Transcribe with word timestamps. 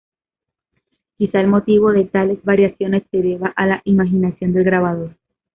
Quizá 1.19 1.41
el 1.41 1.47
motivo 1.47 1.91
de 1.91 2.05
tales 2.05 2.41
variaciones 2.43 3.03
se 3.11 3.17
deba 3.21 3.49
a 3.49 3.67
la 3.67 3.81
imaginación 3.85 4.51
del 4.51 4.63
grabador. 4.63 5.15